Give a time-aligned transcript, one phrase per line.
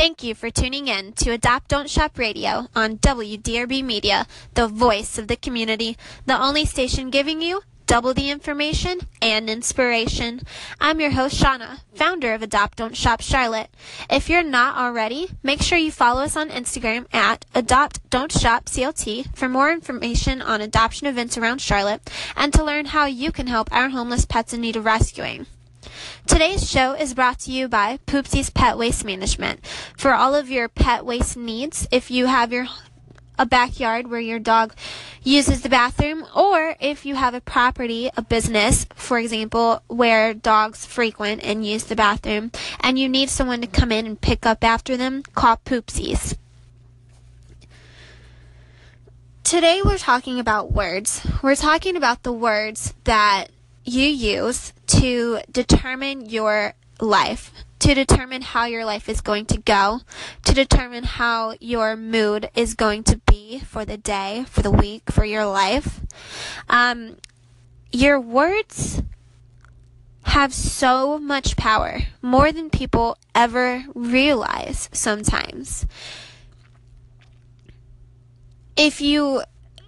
[0.00, 5.18] Thank you for tuning in to Adopt Don't Shop Radio on WDRB Media, the voice
[5.18, 10.40] of the community, the only station giving you double the information and inspiration.
[10.80, 13.68] I'm your host, Shauna, founder of Adopt Don't Shop Charlotte.
[14.08, 18.64] If you're not already, make sure you follow us on Instagram at Adopt Don't Shop
[18.64, 23.48] CLT for more information on adoption events around Charlotte and to learn how you can
[23.48, 25.44] help our homeless pets in need of rescuing.
[26.26, 29.66] Today's show is brought to you by Poopsie's Pet Waste Management.
[29.96, 32.66] For all of your pet waste needs, if you have your
[33.38, 34.74] a backyard where your dog
[35.22, 40.84] uses the bathroom, or if you have a property, a business, for example, where dogs
[40.84, 44.62] frequent and use the bathroom, and you need someone to come in and pick up
[44.62, 46.36] after them, call Poopsies.
[49.42, 51.26] Today we're talking about words.
[51.42, 53.46] We're talking about the words that
[53.90, 60.00] you use to determine your life, to determine how your life is going to go,
[60.44, 65.10] to determine how your mood is going to be for the day, for the week,
[65.10, 66.00] for your life.
[66.68, 67.16] Um,
[67.90, 69.02] your words
[70.22, 75.86] have so much power, more than people ever realize sometimes.
[78.76, 79.42] If you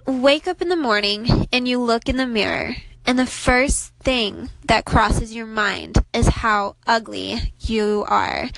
[0.06, 2.74] wake up in the morning and you look in the mirror
[3.06, 8.48] and the first thing that crosses your mind is how ugly you are,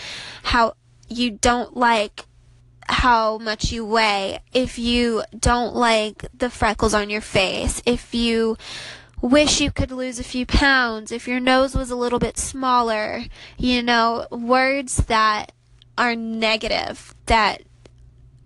[0.43, 0.75] how
[1.09, 2.27] you don't like
[2.87, 8.57] how much you weigh, if you don't like the freckles on your face, if you
[9.23, 13.23] wish you could lose a few pounds, if your nose was a little bit smaller,
[13.57, 15.53] you know, words that
[15.97, 17.63] are negative, that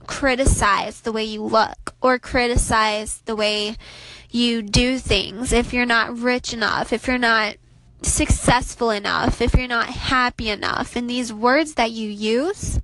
[0.06, 3.76] criticize the way you look or criticize the way
[4.30, 7.56] you do things, if you're not rich enough, if you're not
[8.02, 12.80] successful enough, if you're not happy enough, and these words that you use,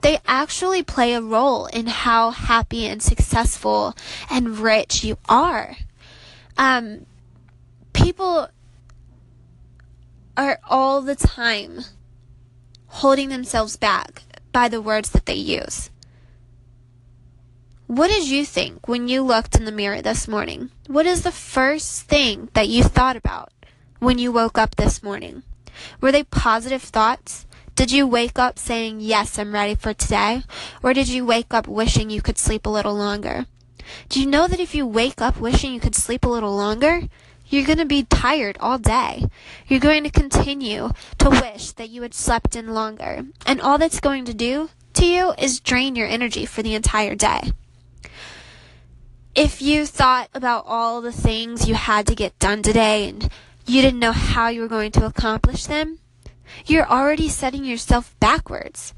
[0.00, 3.94] they actually play a role in how happy and successful
[4.30, 5.76] and rich you are.
[6.56, 7.06] Um,
[7.92, 8.48] people
[10.36, 11.84] are all the time
[12.86, 15.90] holding themselves back by the words that they use.
[17.90, 20.70] What did you think when you looked in the mirror this morning?
[20.86, 23.50] What is the first thing that you thought about
[23.98, 25.42] when you woke up this morning?
[26.00, 27.46] Were they positive thoughts?
[27.74, 30.44] Did you wake up saying, Yes, I'm ready for today?
[30.84, 33.46] Or did you wake up wishing you could sleep a little longer?
[34.08, 37.08] Do you know that if you wake up wishing you could sleep a little longer,
[37.48, 39.24] you're going to be tired all day.
[39.66, 43.24] You're going to continue to wish that you had slept in longer.
[43.46, 47.16] And all that's going to do to you is drain your energy for the entire
[47.16, 47.50] day
[49.34, 53.30] if you thought about all the things you had to get done today and
[53.66, 55.98] you didn't know how you were going to accomplish them,
[56.66, 58.92] you're already setting yourself backwards.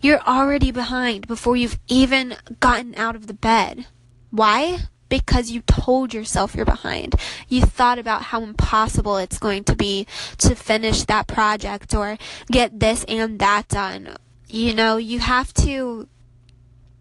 [0.00, 3.86] You're already behind before you've even gotten out of the bed.
[4.30, 4.80] Why?
[5.08, 7.14] Because you told yourself you're behind.
[7.48, 10.06] You thought about how impossible it's going to be
[10.38, 12.18] to finish that project or
[12.50, 14.16] get this and that done.
[14.48, 16.08] You know, you have to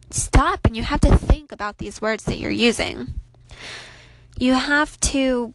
[0.09, 3.15] stop and you have to think about these words that you're using.
[4.37, 5.53] You have to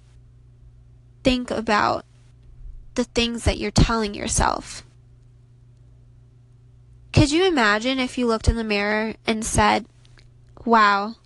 [1.22, 2.04] think about
[2.94, 4.84] the things that you're telling yourself.
[7.12, 9.86] Could you imagine if you looked in the mirror and said,
[10.64, 11.16] Wow,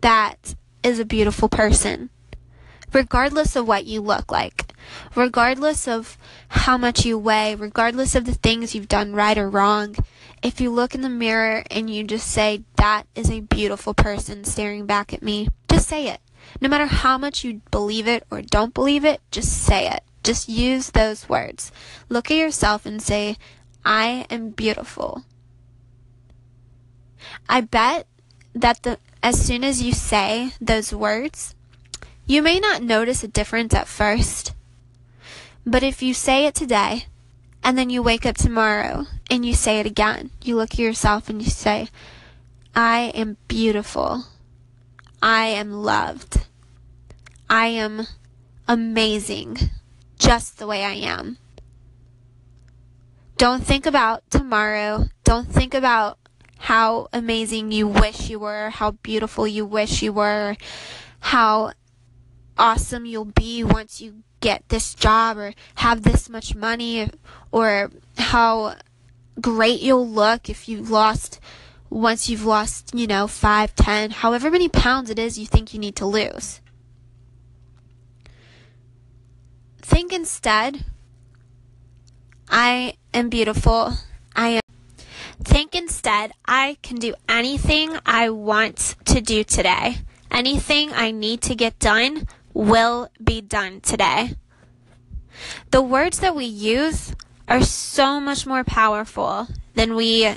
[0.00, 2.10] that is a beautiful person?
[2.92, 4.63] Regardless of what you look like,
[5.14, 6.16] regardless of
[6.48, 9.96] how much you weigh, regardless of the things you've done right or wrong,
[10.42, 14.44] if you look in the mirror and you just say, That is a beautiful person
[14.44, 16.20] staring back at me, just say it.
[16.60, 20.02] No matter how much you believe it or don't believe it, just say it.
[20.22, 21.72] Just use those words.
[22.08, 23.36] Look at yourself and say,
[23.84, 25.24] I am beautiful.
[27.48, 28.06] I bet
[28.54, 31.54] that the as soon as you say those words,
[32.26, 34.54] you may not notice a difference at first.
[35.66, 37.06] But if you say it today,
[37.64, 40.30] and then you wake up tomorrow and you say it again.
[40.42, 41.88] You look at yourself and you say,
[42.74, 44.26] I am beautiful.
[45.22, 46.46] I am loved.
[47.48, 48.06] I am
[48.68, 49.56] amazing
[50.18, 51.38] just the way I am.
[53.38, 55.06] Don't think about tomorrow.
[55.24, 56.18] Don't think about
[56.58, 60.56] how amazing you wish you were, how beautiful you wish you were,
[61.20, 61.72] how
[62.58, 67.10] awesome you'll be once you get this job or have this much money
[67.50, 68.76] or how
[69.40, 71.40] great you'll look if you've lost
[71.88, 75.80] once you've lost, you know, five, ten, however many pounds it is you think you
[75.80, 76.60] need to lose.
[79.80, 80.84] Think instead,
[82.50, 83.94] I am beautiful.
[84.36, 84.60] I am
[85.42, 89.96] Think instead, I can do anything I want to do today.
[90.30, 94.36] Anything I need to get done will be done today.
[95.72, 97.14] The words that we use
[97.48, 100.34] are so much more powerful than we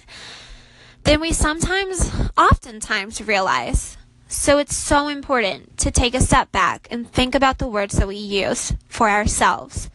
[1.04, 3.98] than we sometimes oftentimes realize.
[4.28, 8.10] So it's so important to take a step back and think about the words that
[8.10, 9.90] we use for ourselves.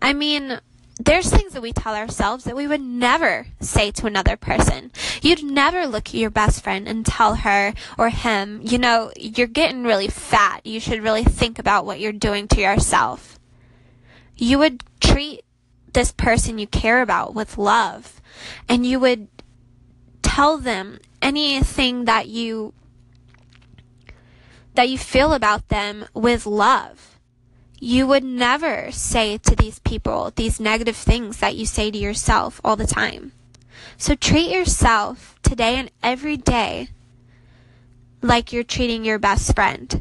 [0.00, 0.60] I mean,
[1.04, 4.92] there's things that we tell ourselves that we would never say to another person.
[5.20, 9.46] You'd never look at your best friend and tell her or him, you know, you're
[9.46, 10.64] getting really fat.
[10.64, 13.38] You should really think about what you're doing to yourself.
[14.36, 15.44] You would treat
[15.92, 18.20] this person you care about with love
[18.68, 19.28] and you would
[20.22, 22.72] tell them anything that you
[24.74, 27.11] that you feel about them with love.
[27.84, 32.60] You would never say to these people these negative things that you say to yourself
[32.62, 33.32] all the time.
[33.98, 36.90] So treat yourself today and every day
[38.22, 40.00] like you're treating your best friend.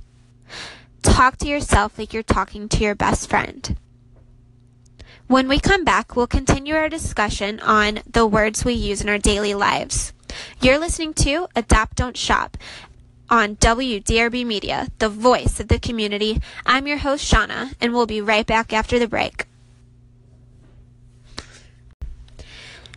[1.02, 3.76] Talk to yourself like you're talking to your best friend.
[5.26, 9.18] When we come back, we'll continue our discussion on the words we use in our
[9.18, 10.14] daily lives.
[10.62, 12.58] You're listening to Adopt Don't Shop
[13.32, 16.42] on WDRB Media, the voice of the community.
[16.66, 19.46] I'm your host, Shauna, and we'll be right back after the break.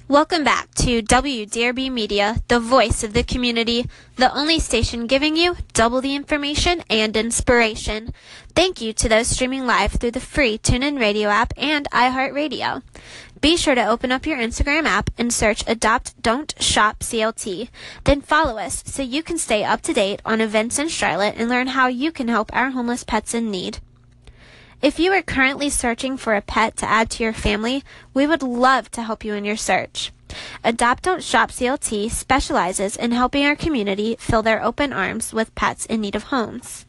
[0.07, 3.87] Welcome back to WDRB Media, the voice of the community,
[4.17, 8.13] the only station giving you double the information and inspiration.
[8.55, 12.83] Thank you to those streaming live through the free TuneIn Radio app and iHeartRadio.
[13.41, 17.71] Be sure to open up your Instagram app and search Adopt Don't Shop CLT.
[18.05, 21.49] Then follow us so you can stay up to date on events in Charlotte and
[21.49, 23.79] learn how you can help our homeless pets in need.
[24.85, 27.83] If you are currently searching for a pet to add to your family,
[28.13, 30.13] we would love to help you in your search.
[30.63, 35.87] Adopt Don't Shop CLT specializes in helping our community fill their open arms with pets
[35.87, 36.85] in need of homes.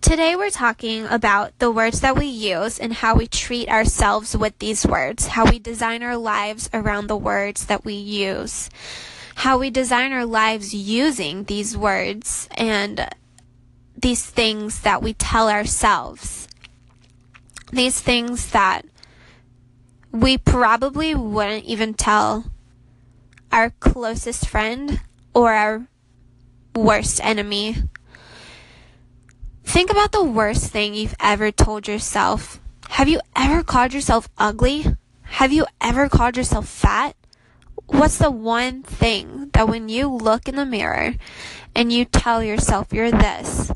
[0.00, 4.58] Today we're talking about the words that we use and how we treat ourselves with
[4.58, 8.70] these words, how we design our lives around the words that we use,
[9.36, 13.08] how we design our lives using these words and
[13.96, 16.48] these things that we tell ourselves.
[17.72, 18.84] These things that
[20.12, 22.52] we probably wouldn't even tell
[23.50, 25.00] our closest friend
[25.34, 25.86] or our
[26.74, 27.76] worst enemy.
[29.64, 32.60] Think about the worst thing you've ever told yourself.
[32.90, 34.86] Have you ever called yourself ugly?
[35.22, 37.16] Have you ever called yourself fat?
[37.86, 41.14] What's the one thing that when you look in the mirror
[41.74, 43.70] and you tell yourself you're this,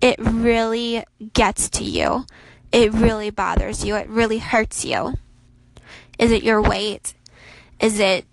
[0.00, 2.26] it really gets to you.
[2.70, 3.96] It really bothers you.
[3.96, 5.14] It really hurts you.
[6.18, 7.14] Is it your weight?
[7.80, 8.26] Is it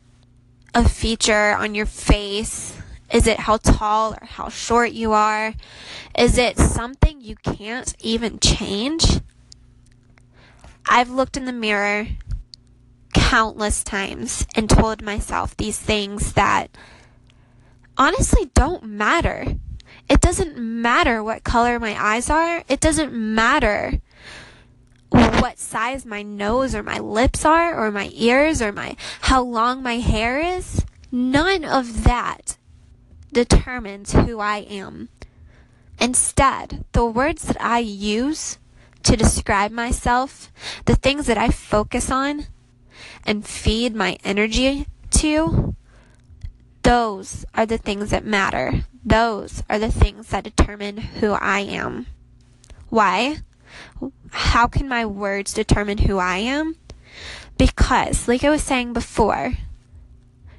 [0.73, 2.77] a feature on your face?
[3.11, 5.53] Is it how tall or how short you are?
[6.17, 9.21] Is it something you can't even change?
[10.87, 12.07] I've looked in the mirror
[13.13, 16.69] countless times and told myself these things that
[17.97, 19.55] honestly don't matter.
[20.09, 22.63] It doesn't matter what color my eyes are.
[22.67, 24.01] It doesn't matter
[25.09, 29.81] what size my nose or my lips are or my ears or my how long
[29.81, 30.85] my hair is.
[31.11, 32.57] None of that
[33.31, 35.09] determines who I am.
[35.99, 38.57] Instead, the words that I use
[39.03, 40.51] to describe myself,
[40.85, 42.47] the things that I focus on
[43.25, 45.75] and feed my energy to,
[46.83, 48.85] those are the things that matter.
[49.05, 52.07] Those are the things that determine who I am.
[52.89, 53.37] Why?
[54.31, 56.75] How can my words determine who I am?
[57.57, 59.53] Because, like I was saying before,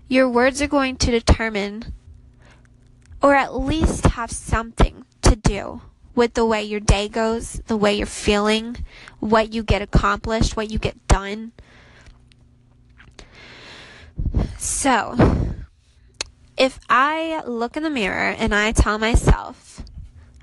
[0.08, 1.92] your words are going to determine
[3.20, 5.80] or at least have something to do
[6.14, 8.76] with the way your day goes, the way you're feeling,
[9.18, 11.52] what you get accomplished, what you get done.
[14.56, 15.45] So,
[16.56, 19.82] if I look in the mirror and I tell myself,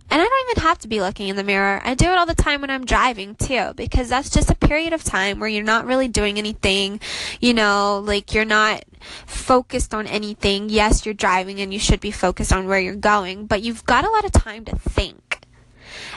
[0.09, 1.81] and I don't even have to be looking in the mirror.
[1.83, 4.93] I do it all the time when I'm driving too, because that's just a period
[4.93, 6.99] of time where you're not really doing anything,
[7.39, 8.83] you know, like you're not
[9.25, 10.69] focused on anything.
[10.69, 14.05] Yes, you're driving and you should be focused on where you're going, but you've got
[14.05, 15.22] a lot of time to think.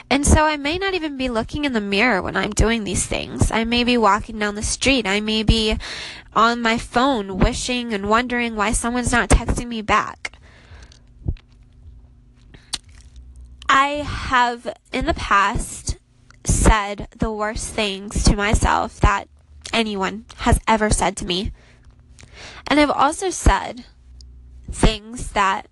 [0.09, 3.05] And so I may not even be looking in the mirror when I'm doing these
[3.05, 3.51] things.
[3.51, 5.07] I may be walking down the street.
[5.07, 5.77] I may be
[6.33, 10.33] on my phone wishing and wondering why someone's not texting me back.
[13.69, 15.97] I have in the past
[16.45, 19.27] said the worst things to myself that
[19.73, 21.51] anyone has ever said to me.
[22.65, 23.85] And I've also said
[24.71, 25.67] things that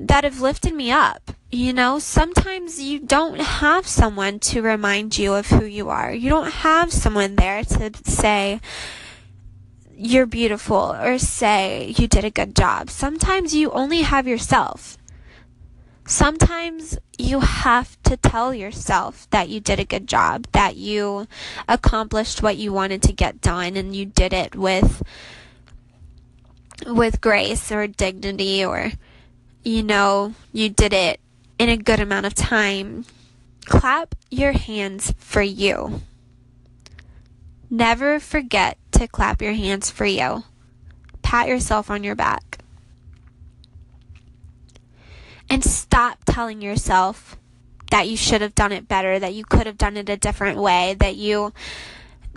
[0.00, 1.32] that have lifted me up.
[1.52, 6.12] You know, sometimes you don't have someone to remind you of who you are.
[6.12, 8.60] You don't have someone there to say,
[9.94, 12.88] you're beautiful or say you did a good job.
[12.88, 14.96] Sometimes you only have yourself.
[16.06, 21.28] Sometimes you have to tell yourself that you did a good job, that you
[21.68, 25.02] accomplished what you wanted to get done and you did it with
[26.86, 28.92] with grace or dignity or
[29.62, 31.20] you know, you did it
[31.58, 33.04] in a good amount of time.
[33.66, 36.02] Clap your hands for you.
[37.68, 40.44] Never forget to clap your hands for you.
[41.22, 42.58] Pat yourself on your back.
[45.48, 47.36] And stop telling yourself
[47.90, 50.58] that you should have done it better, that you could have done it a different
[50.58, 51.52] way, that you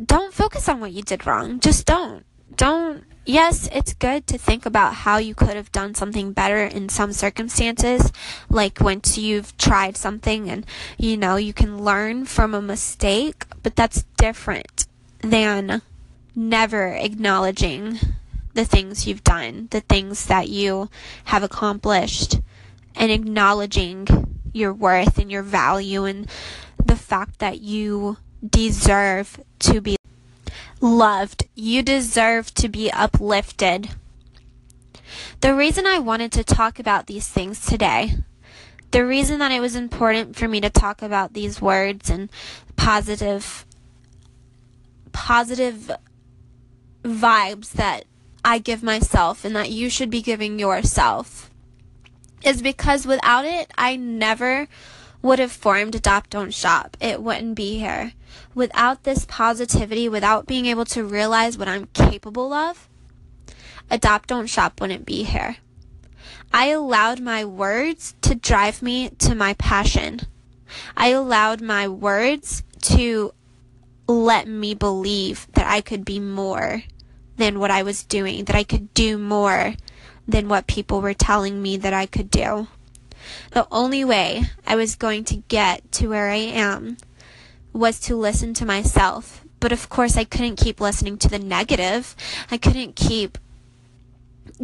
[0.03, 1.59] don't focus on what you did wrong.
[1.59, 2.25] Just don't.
[2.55, 3.03] Don't.
[3.25, 7.13] Yes, it's good to think about how you could have done something better in some
[7.13, 8.11] circumstances,
[8.49, 10.65] like once you've tried something and
[10.97, 14.87] you know you can learn from a mistake, but that's different
[15.21, 15.81] than
[16.35, 17.97] never acknowledging
[18.55, 20.89] the things you've done, the things that you
[21.25, 22.41] have accomplished,
[22.93, 24.05] and acknowledging
[24.51, 26.29] your worth and your value and
[26.83, 29.95] the fact that you deserve to be
[30.83, 31.47] loved.
[31.55, 33.89] You deserve to be uplifted.
[35.41, 38.15] The reason I wanted to talk about these things today,
[38.91, 42.29] the reason that it was important for me to talk about these words and
[42.75, 43.65] positive
[45.13, 45.91] positive
[47.03, 48.05] vibes that
[48.43, 51.51] I give myself and that you should be giving yourself
[52.43, 54.67] is because without it, I never
[55.21, 56.97] would have formed Adopt Don't Shop.
[56.99, 58.13] It wouldn't be here.
[58.55, 62.87] Without this positivity, without being able to realize what I'm capable of,
[63.89, 65.57] Adopt Don't Shop wouldn't be here.
[66.51, 70.21] I allowed my words to drive me to my passion.
[70.95, 73.33] I allowed my words to
[74.07, 76.83] let me believe that I could be more
[77.37, 79.73] than what I was doing, that I could do more
[80.27, 82.67] than what people were telling me that I could do.
[83.51, 86.97] The only way I was going to get to where I am
[87.73, 89.43] was to listen to myself.
[89.59, 92.15] But of course, I couldn't keep listening to the negative.
[92.51, 93.37] I couldn't keep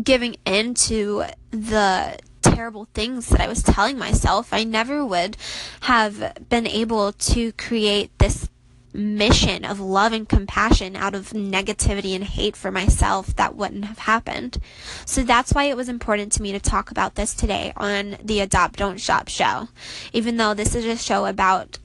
[0.01, 4.53] giving in to the terrible things that I was telling myself.
[4.53, 5.37] I never would
[5.81, 8.49] have been able to create this
[8.93, 13.99] mission of love and compassion out of negativity and hate for myself, that wouldn't have
[13.99, 14.57] happened.
[15.05, 18.39] So that's why it was important to me to talk about this today on the
[18.39, 19.69] Adopt Don't Shop show.
[20.11, 21.77] Even though this is a show about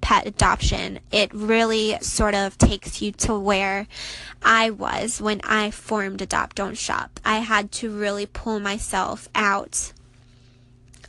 [0.00, 3.86] pet adoption, it really sort of takes you to where
[4.42, 7.20] I was when I formed Adopt Don't Shop.
[7.24, 9.92] I had to really pull myself out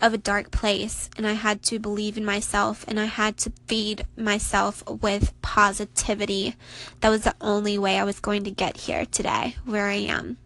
[0.02, 3.52] of a dark place and I had to believe in myself and I had to
[3.68, 6.56] feed myself with positivity.
[7.02, 10.38] That was the only way I was going to get here today, where I am.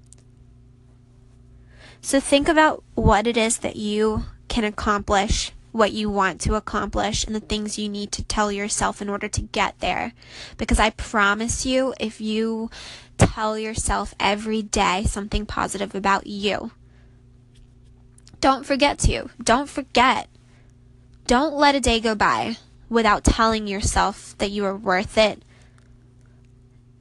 [2.01, 7.25] So think about what it is that you can accomplish, what you want to accomplish,
[7.25, 10.13] and the things you need to tell yourself in order to get there.
[10.55, 12.69] Because I promise you, if you
[13.17, 16.71] tell yourself every day something positive about you,
[18.39, 19.29] don't forget to.
[19.41, 20.29] Don't forget.
[21.25, 25.43] Don't let a day go by without telling yourself that you are worth it,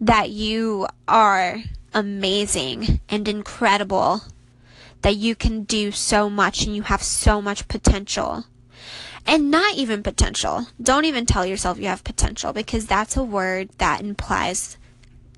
[0.00, 1.58] that you are
[1.92, 4.22] amazing and incredible,
[5.02, 8.44] that you can do so much and you have so much potential.
[9.26, 10.66] And not even potential.
[10.82, 14.76] Don't even tell yourself you have potential because that's a word that implies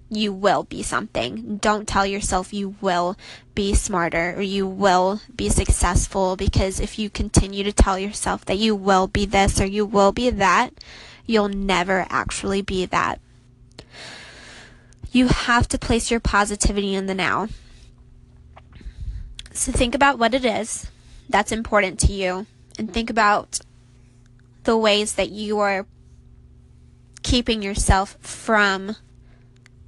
[0.09, 1.57] you will be something.
[1.59, 3.17] Don't tell yourself you will
[3.55, 8.59] be smarter or you will be successful because if you continue to tell yourself that
[8.59, 10.73] you will be this or you will be that,
[11.27, 13.21] you'll never actually be that.
[15.11, 17.49] You have to place your positivity in the now.
[19.53, 20.91] So think about what it is
[21.29, 23.61] that's important to you and think about
[24.65, 25.87] the ways that you are
[27.23, 28.97] keeping yourself from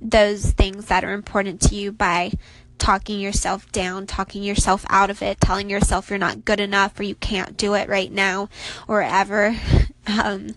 [0.00, 2.32] those things that are important to you by
[2.78, 7.02] talking yourself down, talking yourself out of it, telling yourself you're not good enough or
[7.02, 8.48] you can't do it right now
[8.86, 9.56] or ever.
[10.08, 10.54] Um,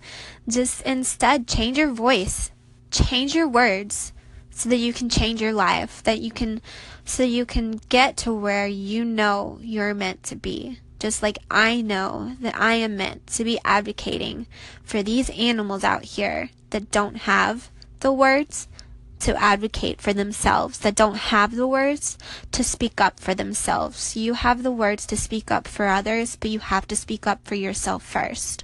[0.47, 2.51] just instead change your voice,
[2.91, 4.13] change your words
[4.51, 6.61] so that you can change your life, that you can,
[7.03, 10.77] so you can get to where you know you're meant to be.
[11.00, 14.48] Just like I know that I am meant to be advocating
[14.84, 18.68] for these animals out here that don't have the words
[19.20, 22.18] to advocate for themselves, that don't have the words
[22.51, 24.15] to speak up for themselves.
[24.15, 27.46] You have the words to speak up for others, but you have to speak up
[27.46, 28.63] for yourself first.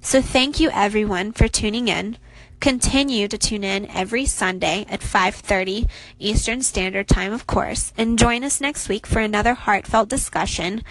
[0.00, 2.16] So thank you everyone for tuning in.
[2.60, 5.86] Continue to tune in every Sunday at 5:30
[6.18, 10.82] Eastern Standard Time, of course, and join us next week for another heartfelt discussion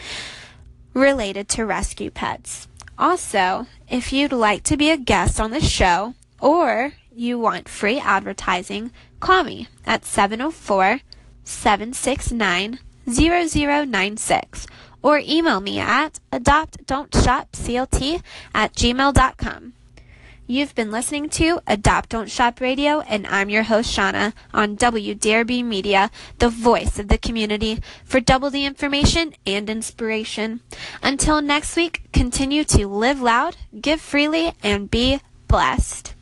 [0.94, 2.68] related to rescue pets.
[2.98, 8.00] Also, if you'd like to be a guest on the show or you want free
[8.00, 11.02] advertising, call me at 704
[11.44, 14.68] 769 0096
[15.04, 18.22] or email me at adoptdon'tshopclt
[18.54, 19.74] at gmail.com.
[20.50, 25.62] You've been listening to Adopt Don't Shop Radio, and I'm your host, Shauna, on WDRB
[25.62, 30.62] Media, the voice of the community, for double the information and inspiration.
[31.04, 36.14] Until next week, continue to live loud, give freely, and be blessed.